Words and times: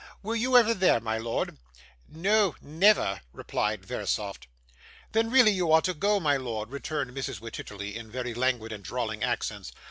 Were 0.23 0.35
you 0.35 0.57
ever 0.57 0.73
there, 0.73 0.99
my 0.99 1.19
lord?' 1.19 1.59
'No, 2.09 2.55
nayver,' 2.59 3.21
replied 3.33 3.85
Verisopht. 3.85 4.47
'Then 5.11 5.29
really 5.29 5.51
you 5.51 5.71
ought 5.71 5.83
to 5.83 5.93
go, 5.93 6.19
my 6.19 6.37
lord,' 6.37 6.71
returned 6.71 7.11
Mrs. 7.15 7.39
Wititterly, 7.39 7.95
in 7.95 8.09
very 8.09 8.33
languid 8.33 8.71
and 8.71 8.83
drawling 8.83 9.23
accents. 9.23 9.71